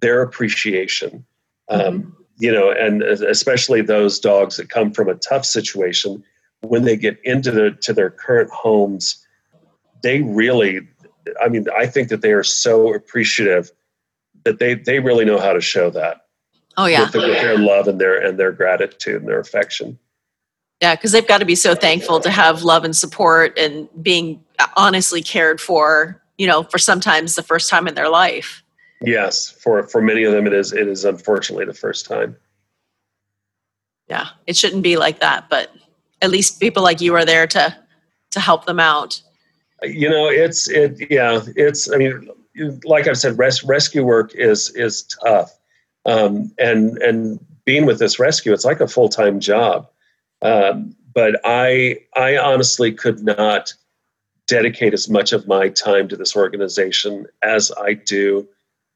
[0.00, 1.24] their appreciation.
[1.70, 2.10] Um, mm-hmm.
[2.36, 6.22] You know, and especially those dogs that come from a tough situation
[6.64, 9.24] when they get into their to their current homes,
[10.02, 10.80] they really,
[11.42, 13.70] I mean, I think that they are so appreciative
[14.44, 16.26] that they they really know how to show that.
[16.76, 19.98] Oh yeah, with, with their love and their and their gratitude and their affection.
[20.82, 24.44] Yeah, because they've got to be so thankful to have love and support and being
[24.76, 26.20] honestly cared for.
[26.36, 28.64] You know, for sometimes the first time in their life.
[29.00, 32.36] Yes, for for many of them, it is it is unfortunately the first time.
[34.08, 35.70] Yeah, it shouldn't be like that, but
[36.24, 37.76] at least people like you are there to
[38.30, 39.20] to help them out.
[39.82, 42.30] You know, it's it yeah, it's I mean,
[42.84, 45.52] like I've said, res- rescue work is is tough,
[46.06, 49.88] um, and and being with this rescue, it's like a full time job.
[50.42, 53.74] Um, but I I honestly could not
[54.46, 58.46] dedicate as much of my time to this organization as I do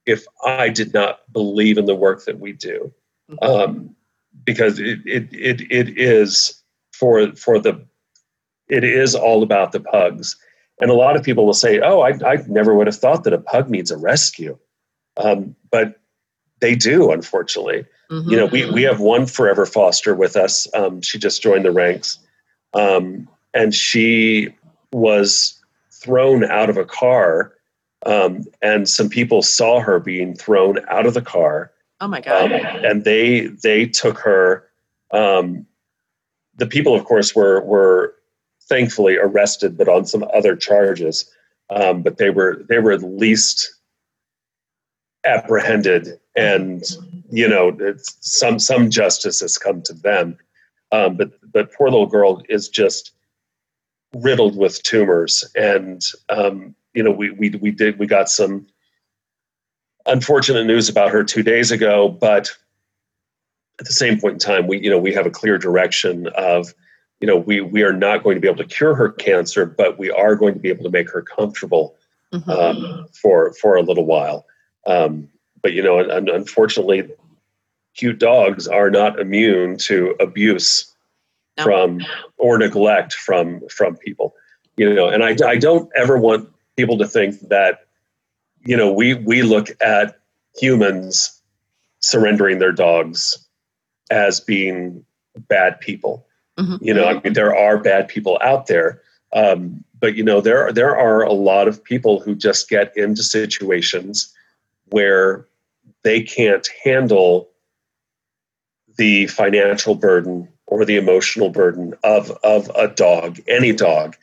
[0.07, 2.93] if I did not believe in the work that we do.
[3.31, 3.45] Mm-hmm.
[3.45, 3.97] Um,
[4.45, 6.58] because it, it, it, it is
[6.99, 7.85] for, for the,
[8.69, 10.37] it is all about the pugs.
[10.81, 13.33] And a lot of people will say, oh, I, I never would have thought that
[13.33, 14.59] a pug needs a rescue.
[15.17, 16.01] Um, but
[16.61, 17.85] they do, unfortunately.
[18.11, 18.31] Mm-hmm.
[18.31, 20.67] You know, we, we have one forever foster with us.
[20.75, 22.19] Um, she just joined the ranks.
[22.75, 24.55] Um, and she
[24.93, 27.55] was thrown out of a car.
[28.07, 31.73] Um, and some people saw her being thrown out of the car.
[32.01, 32.53] Oh my God.
[32.53, 34.65] Um, and they, they took her.
[36.59, 38.15] The people, of course, were, were
[38.69, 41.31] thankfully arrested, but on some other charges.
[41.71, 43.79] Um, but they were, they were at least
[45.25, 46.85] apprehended and
[47.31, 47.77] you know
[48.21, 50.37] some some justice has come to them
[50.93, 53.13] um, but but poor little girl is just
[54.15, 58.67] riddled with tumors and um, you know we, we we did we got some
[60.07, 62.57] unfortunate news about her two days ago but
[63.81, 66.75] at the same point in time we you know we have a clear direction of
[67.21, 69.99] you know we we are not going to be able to cure her cancer but
[69.99, 71.95] we are going to be able to make her comfortable
[72.33, 72.51] mm-hmm.
[72.51, 74.47] um, for for a little while
[74.87, 75.29] um,
[75.63, 77.09] but you know, unfortunately,
[77.95, 80.93] cute dogs are not immune to abuse
[81.57, 81.65] no.
[81.65, 82.01] from
[82.37, 84.35] or neglect from from people.
[84.77, 87.87] You know, and I, I don't ever want people to think that
[88.65, 90.19] you know we we look at
[90.57, 91.41] humans
[92.01, 93.48] surrendering their dogs
[94.11, 95.05] as being
[95.37, 96.27] bad people.
[96.59, 96.85] Mm-hmm.
[96.85, 99.01] You know, I mean, there are bad people out there,
[99.33, 103.23] um, but you know, there there are a lot of people who just get into
[103.23, 104.35] situations
[104.91, 105.47] where
[106.03, 107.49] they can't handle
[108.97, 114.17] the financial burden or the emotional burden of of a dog, any dog.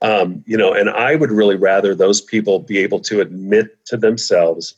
[0.00, 3.96] Um, you know, and I would really rather those people be able to admit to
[3.96, 4.74] themselves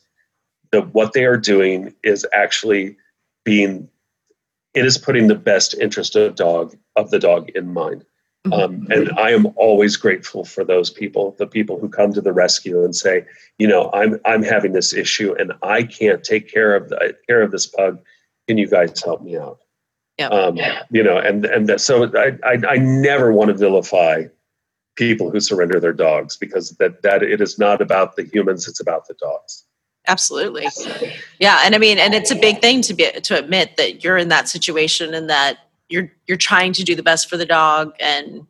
[0.71, 2.97] that what they are doing is actually
[3.43, 3.89] being
[4.75, 8.05] it is putting the best interest of dog of the dog in mind.
[8.45, 8.53] Mm-hmm.
[8.53, 12.33] Um, and I am always grateful for those people, the people who come to the
[12.33, 13.25] rescue and say,
[13.57, 17.41] you know, I'm I'm having this issue and I can't take care of the, care
[17.41, 17.99] of this pug.
[18.47, 19.59] Can you guys help me out?
[20.19, 20.27] Yeah.
[20.27, 20.59] Um,
[20.91, 24.25] you know, and and that, so I, I I never want to vilify
[24.95, 28.79] people who surrender their dogs because that that it is not about the humans; it's
[28.79, 29.63] about the dogs.
[30.07, 30.67] Absolutely.
[31.39, 34.17] Yeah, and I mean, and it's a big thing to be to admit that you're
[34.17, 37.93] in that situation and that you're you're trying to do the best for the dog
[37.99, 38.45] and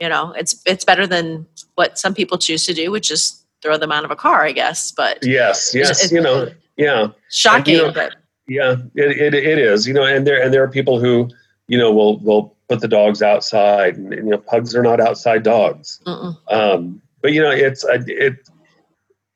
[0.00, 1.46] you know it's it's better than
[1.76, 4.50] what some people choose to do which is throw them out of a car i
[4.50, 7.08] guess but yes yes you know yeah.
[7.30, 8.16] Shocking you know, but
[8.48, 11.28] yeah it, it, it is you know and there and there are people who
[11.68, 15.42] you know will will put the dogs outside and, you know pugs are not outside
[15.42, 16.00] dogs.
[16.48, 18.48] Um, but you know it's it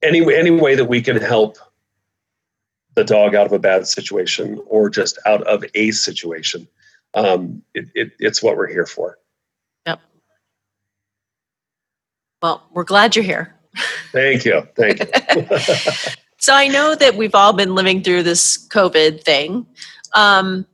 [0.03, 1.59] any any way that we can help
[2.95, 6.67] the dog out of a bad situation or just out of a situation
[7.15, 9.19] um, it, it, it's what we're here for.
[9.87, 10.01] Yep.
[12.43, 13.55] Well, we're glad you're here.
[14.13, 14.67] Thank you.
[14.77, 15.47] Thank you.
[16.39, 19.67] So I know that we've all been living through this COVID thing.
[20.15, 20.65] Um,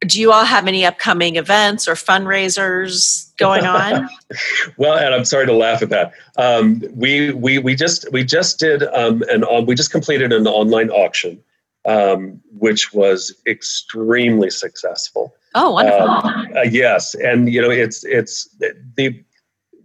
[0.00, 4.08] do you all have any upcoming events or fundraisers going on?
[4.76, 6.12] well, and I'm sorry to laugh at that.
[6.36, 10.90] Um, we we we just we just did um, an we just completed an online
[10.90, 11.42] auction,
[11.86, 15.34] um, which was extremely successful.
[15.54, 16.08] Oh, wonderful!
[16.08, 18.48] Uh, uh, yes, and you know it's it's
[18.96, 19.24] the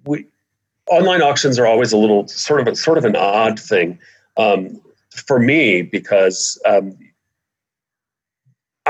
[0.05, 0.25] we
[0.87, 3.97] online auctions are always a little sort of a, sort of an odd thing
[4.35, 6.97] um, for me because um,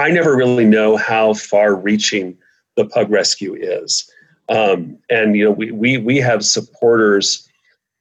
[0.01, 2.37] I never really know how far reaching
[2.75, 4.09] the pug rescue is.
[4.49, 7.47] Um, and you know, we, we we have supporters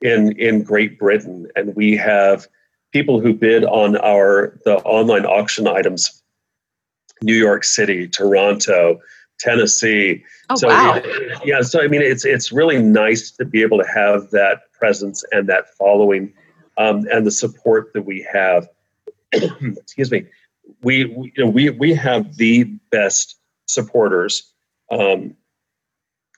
[0.01, 2.49] in in Great Britain, and we have
[2.93, 6.23] people who bid on our the online auction items,
[7.23, 9.01] New York City, Toronto,
[9.39, 10.25] Tennessee.
[10.49, 11.01] Oh, so wow.
[11.45, 15.23] yeah, so I mean, it's it's really nice to be able to have that presence
[15.33, 16.33] and that following,
[16.79, 18.69] um, and the support that we have.
[19.33, 20.25] Excuse me
[20.83, 24.53] we, we, you know, we, we have the best supporters.
[24.91, 25.35] Um,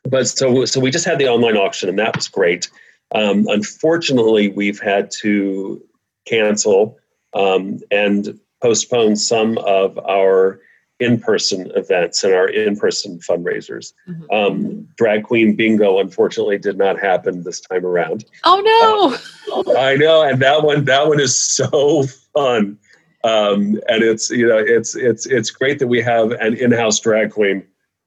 [0.05, 2.71] but so, so we just had the online auction and that was great.
[3.15, 5.83] Um, unfortunately, we've had to
[6.27, 6.99] cancel
[7.35, 10.61] um, and postpone some of our
[11.01, 13.93] in-person events and our in-person fundraisers.
[14.09, 14.31] Mm-hmm.
[14.33, 18.25] Um, drag queen bingo, unfortunately, did not happen this time around.
[18.45, 19.19] Oh
[19.51, 19.73] no!
[19.75, 22.05] Uh, I know, and that one that one is so
[22.35, 22.79] fun.
[23.25, 27.31] Um, and it's you know it's it's it's great that we have an in-house drag
[27.31, 27.65] queen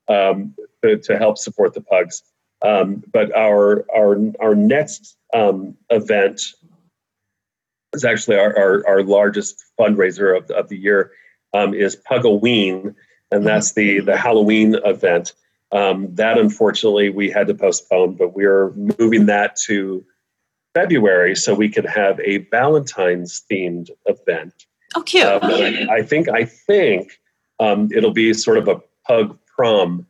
[0.10, 0.54] um,
[0.84, 2.22] to, to, help support the pugs.
[2.62, 6.42] Um, but our our our next um, event
[7.94, 11.12] is actually our, our, our, largest fundraiser of, of the year
[11.54, 12.94] um, is Pugoween,
[13.32, 15.34] and that's the the Halloween event.
[15.72, 20.06] Um, that unfortunately we had to postpone, but we're moving that to
[20.74, 24.66] February so we can have a Valentine's themed event.
[24.96, 25.26] Oh, cute.
[25.26, 27.20] Um, I, I, think I think
[27.60, 30.06] um, it'll be sort of a pug prom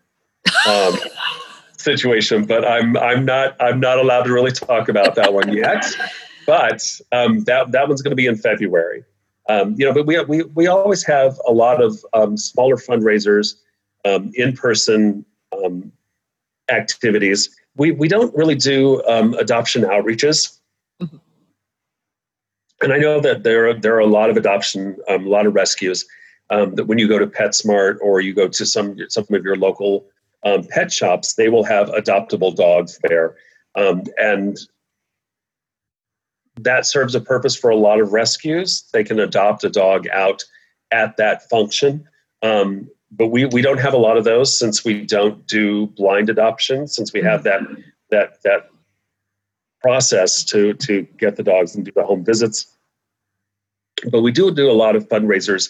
[0.68, 0.94] um,
[1.78, 5.86] situation, but I'm I'm not I'm not allowed to really talk about that one yet.
[6.46, 9.04] But um, that that one's going to be in February.
[9.50, 13.56] Um, you know, but we we we always have a lot of um, smaller fundraisers,
[14.04, 15.26] in person
[16.70, 17.56] activities.
[17.76, 20.58] We we don't really do adoption outreaches.
[21.02, 21.18] Mm-hmm
[22.82, 25.46] and I know that there are, there are a lot of adoption, um, a lot
[25.46, 26.06] of rescues.
[26.52, 29.56] Um, that when you go to PetSmart or you go to some some of your
[29.56, 30.06] local
[30.44, 33.36] um, pet shops, they will have adoptable dogs there,
[33.74, 34.60] um, and
[36.62, 38.84] that serves a purpose for a lot of rescues.
[38.94, 40.44] They can adopt a dog out
[40.92, 42.08] at that function.
[42.42, 46.30] Um, but we, we don't have a lot of those since we don't do blind
[46.30, 47.62] adoption, since we have that
[48.12, 48.70] that that
[49.86, 52.66] process to to get the dogs and do the home visits.
[54.12, 55.70] But we do do a lot of fundraisers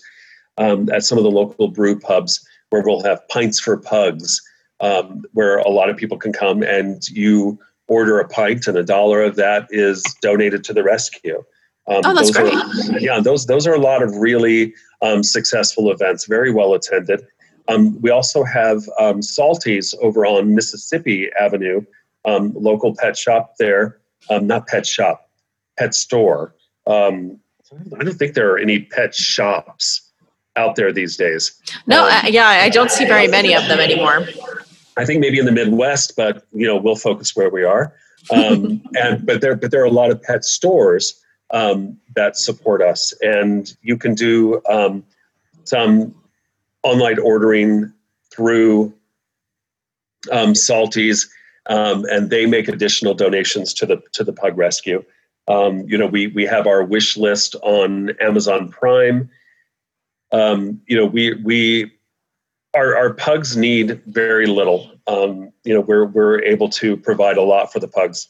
[0.57, 2.33] um, at some of the local brew pubs
[2.69, 4.41] where we'll have pints for pugs,
[4.79, 7.59] um, where a lot of people can come and you
[7.89, 11.43] order a pint and a dollar of that is donated to the rescue.
[11.87, 12.53] Um, oh, that's great.
[12.53, 17.21] Are, yeah, those those are a lot of really um, successful events, very well attended.
[17.67, 21.81] Um, we also have um, Salty's over on Mississippi Avenue,
[22.23, 23.99] um, local pet shop there.
[24.29, 25.29] Um, not pet shop,
[25.77, 26.55] pet store.
[26.87, 27.39] Um,
[27.99, 30.11] I don't think there are any pet shops
[30.55, 31.59] out there these days.
[31.87, 34.27] No, um, yeah, I don't see very many of them anymore.
[34.97, 37.93] I think maybe in the Midwest, but you know, we'll focus where we are.
[38.31, 41.21] Um, and but there, but there are a lot of pet stores
[41.51, 45.03] um, that support us, and you can do um,
[45.63, 46.15] some
[46.83, 47.91] online ordering
[48.31, 48.93] through
[50.31, 51.29] um, Salty's,
[51.67, 55.03] um, and they make additional donations to the to the Pug Rescue.
[55.47, 59.29] Um, you know, we we have our wish list on Amazon Prime.
[60.31, 61.91] Um, you know, we we
[62.75, 64.91] our our pugs need very little.
[65.07, 68.27] Um, you know, we're we're able to provide a lot for the pugs.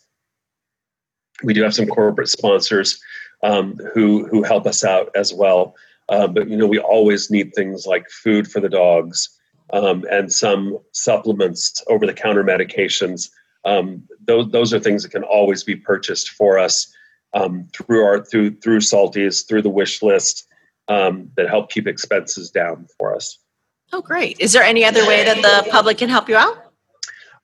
[1.44, 3.02] We do have some corporate sponsors
[3.44, 5.76] um, who who help us out as well.
[6.08, 9.35] Uh, but you know, we always need things like food for the dogs
[9.72, 13.30] um, and some supplements, over the counter medications.
[13.64, 16.94] Um, those those are things that can always be purchased for us
[17.34, 20.48] um, through our through through Salty's, through the wish list
[20.88, 23.40] um, that help keep expenses down for us.
[23.92, 24.40] Oh, great!
[24.40, 26.58] Is there any other way that the public can help you out?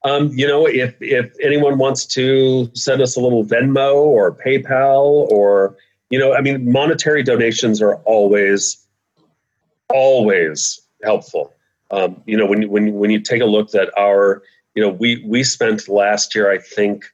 [0.04, 5.30] Um, you know, if if anyone wants to send us a little Venmo or PayPal
[5.30, 5.78] or
[6.10, 8.86] you know, I mean, monetary donations are always
[9.90, 11.54] always helpful.
[11.92, 14.44] Um, you know, when when when you take a look at our,
[14.76, 17.06] you know, we we spent last year, I think,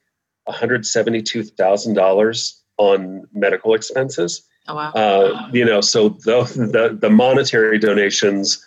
[0.45, 4.47] one hundred seventy two thousand dollars on medical expenses.
[4.67, 4.91] Oh wow.
[4.91, 8.63] Uh, you know, so the, the the monetary donations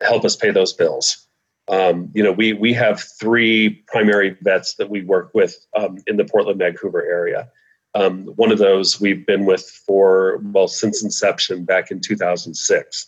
[0.00, 1.26] help us pay those bills.
[1.68, 6.16] Um, you know, we we have three primary vets that we work with um, in
[6.16, 7.48] the Portland Vancouver area.
[7.94, 13.06] Um, one of those we've been with for well since inception back in 2006.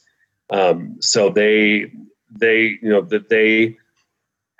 [0.50, 1.90] Um, so they
[2.38, 3.76] they you know that they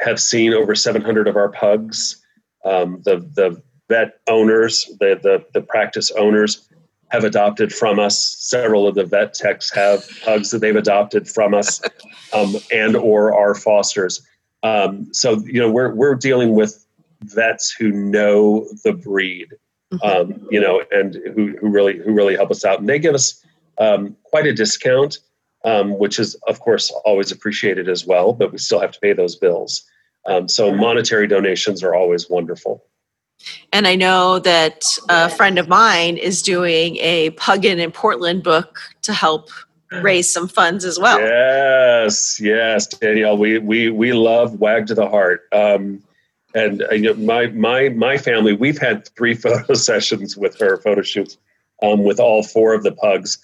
[0.00, 2.22] have seen over 700 of our pugs.
[2.64, 6.68] Um, the the vet owners, the, the the practice owners,
[7.08, 8.36] have adopted from us.
[8.38, 11.80] Several of the vet techs have pugs that they've adopted from us,
[12.32, 14.26] um, and or are fosters.
[14.62, 16.86] Um, so you know we're we're dealing with
[17.24, 19.48] vets who know the breed,
[20.02, 23.14] um, you know, and who who really who really help us out, and they give
[23.14, 23.44] us
[23.78, 25.18] um, quite a discount,
[25.64, 28.32] um, which is of course always appreciated as well.
[28.32, 29.82] But we still have to pay those bills.
[30.26, 32.84] Um, so monetary donations are always wonderful.
[33.72, 38.78] And I know that a friend of mine is doing a Puggin in Portland book
[39.02, 39.50] to help
[40.00, 41.20] raise some funds as well.
[41.20, 43.36] Yes, yes, Danielle.
[43.36, 45.48] We we we love Wag to the Heart.
[45.52, 46.02] Um,
[46.54, 50.76] and uh, you know, my my my family, we've had three photo sessions with her,
[50.78, 51.36] photo shoots
[51.82, 53.38] um, with all four of the pugs.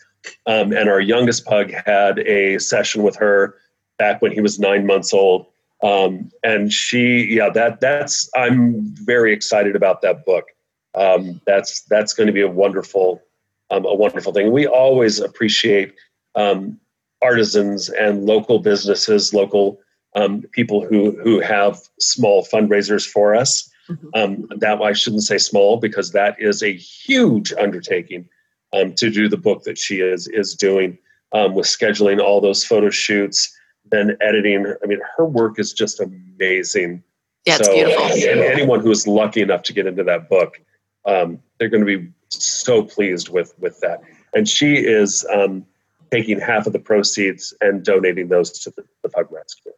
[0.46, 3.54] Um, and our youngest pug had a session with her
[3.98, 5.46] back when he was nine months old.
[5.82, 10.46] Um, and she, yeah, that that's I'm very excited about that book.
[10.94, 13.22] Um, that's that's going to be a wonderful
[13.70, 14.50] um, a wonderful thing.
[14.50, 15.94] We always appreciate
[16.34, 16.80] um,
[17.22, 19.80] artisans and local businesses, local
[20.16, 23.70] um, people who who have small fundraisers for us.
[23.88, 24.10] Mhm.
[24.14, 28.28] Um, that I shouldn't say small because that is a huge undertaking
[28.72, 30.98] um, to do the book that she is is doing
[31.32, 33.54] um, with scheduling all those photo shoots,
[33.90, 34.74] then editing.
[34.82, 37.02] I mean, her work is just amazing.
[37.46, 38.04] Yeah, it's So, beautiful.
[38.04, 40.60] And anyone who is lucky enough to get into that book,
[41.04, 44.02] um, they're going to be so pleased with with that.
[44.34, 45.64] And she is um,
[46.10, 49.72] taking half of the proceeds and donating those to the, the Pug Rescue.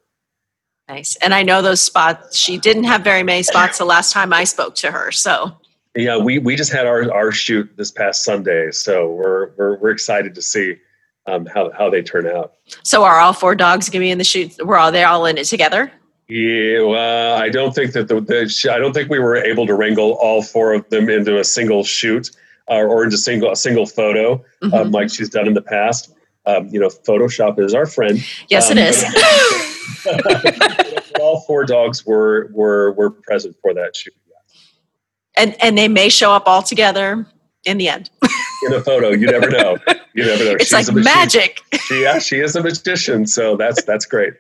[0.89, 1.15] Nice.
[1.17, 4.43] And I know those spots, she didn't have very many spots the last time I
[4.43, 5.13] spoke to her.
[5.13, 5.57] So,
[5.97, 9.91] Yeah, we we just had our our shoot this past Sunday, so we're we're we're
[9.91, 10.77] excited to see
[11.27, 12.53] um, how how they turn out.
[12.85, 14.53] so are all four dogs going to be in the shoot?
[14.65, 15.91] We're all they all in it together?
[16.29, 19.67] Yeah, well, I don't think that the, the sh- I don't think we were able
[19.67, 22.31] to wrangle all four of them into a single shoot
[22.71, 24.73] uh, or into single a single photo Mhm.
[24.73, 26.15] um, like she's done in the past.
[26.47, 28.21] Um, you know, Photoshop is our friend.
[28.49, 29.05] yes, um, it is.
[31.21, 34.15] all four dogs were were were present for that shoot.
[35.41, 37.27] And and they may show up all together
[37.65, 38.11] in the end.
[38.67, 39.79] In a photo, you never know.
[40.13, 40.51] You never know.
[40.53, 41.63] It's She's like magic.
[41.73, 44.35] She, yeah, she is a magician, so that's that's great.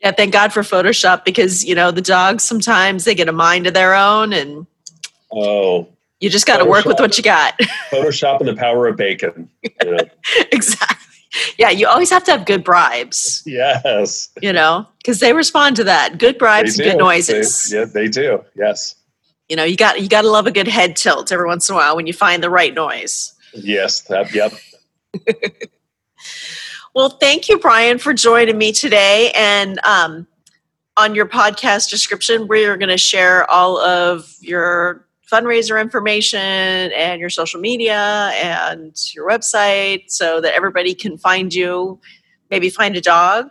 [0.00, 3.66] Yeah, thank God for Photoshop because you know the dogs sometimes they get a mind
[3.66, 4.66] of their own, and
[5.32, 5.88] Oh,
[6.20, 7.58] you just got to work with what you got.
[7.90, 9.48] Photoshop and the power of bacon.
[9.62, 9.98] You know?
[10.52, 10.98] exactly.
[11.58, 14.30] Yeah, you always have to have good bribes, yes.
[14.40, 16.18] you know, because they respond to that.
[16.18, 17.70] Good bribes, and good noises.
[17.70, 18.44] They, yeah, they do.
[18.54, 18.94] Yes.
[19.54, 21.76] You know, you got you got to love a good head tilt every once in
[21.76, 23.34] a while when you find the right noise.
[23.52, 24.00] Yes.
[24.00, 24.52] That, yep.
[26.92, 29.32] Well, thank you, Brian, for joining me today.
[29.34, 30.28] And um,
[30.96, 37.30] on your podcast description, we're going to share all of your fundraiser information and your
[37.30, 41.98] social media and your website so that everybody can find you.
[42.48, 43.50] Maybe find a dog,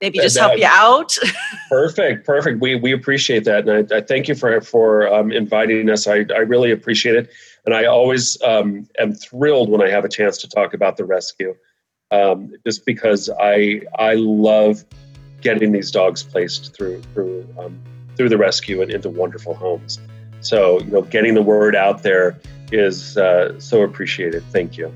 [0.00, 1.16] maybe That- just help you out.
[1.68, 2.26] Perfect.
[2.26, 2.60] Perfect.
[2.60, 3.68] We, we appreciate that.
[3.68, 6.06] And I, I thank you for, for um, inviting us.
[6.06, 7.30] I, I really appreciate it.
[7.64, 11.04] And I always um, am thrilled when I have a chance to talk about the
[11.04, 11.54] rescue.
[12.12, 14.84] Um, just because I, I love
[15.40, 17.82] getting these dogs placed through, through, um,
[18.16, 19.98] through the rescue and into wonderful homes.
[20.40, 22.38] So, you know, getting the word out there
[22.70, 24.44] is uh, so appreciated.
[24.52, 24.94] Thank you.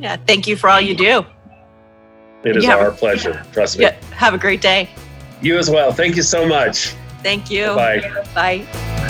[0.00, 1.24] yeah, thank you for all you do.
[2.44, 2.76] It is Yeah.
[2.76, 3.42] our pleasure.
[3.52, 3.84] Trust me.
[3.84, 4.88] Yeah, have a great day.
[5.40, 5.92] You as well.
[5.92, 6.94] Thank you so much.
[7.22, 7.66] Thank you.
[7.74, 8.02] Bye.
[8.34, 9.04] Bye.